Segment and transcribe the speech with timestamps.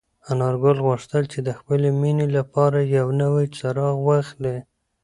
[0.31, 4.57] انارګل غوښتل چې د خپلې مېنې لپاره یو نوی څراغ واخلي.